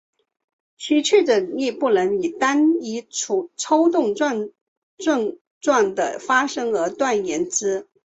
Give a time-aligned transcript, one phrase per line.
[0.79, 3.47] 其确诊亦不能以单一抽
[3.91, 4.51] 动症
[5.59, 7.87] 状的发生而断言之。